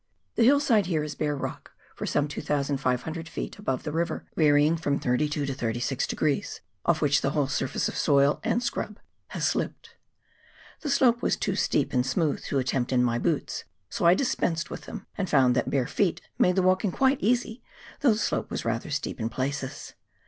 [0.33, 3.59] The hillside here is bare rock for some 2,500 ft.
[3.59, 7.95] above the river— varying from 32 to 36 degrees— off which the whole surface of
[7.95, 9.91] soil and scrub has slipped.
[10.79, 14.71] The slope was too steep and smooth to attempt in my boots, so I dispensed
[14.71, 17.61] with them and found that bare feet made the walking quite easy,
[17.99, 19.93] though the slope was rather steep in places.